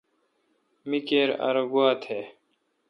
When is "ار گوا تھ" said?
1.47-2.19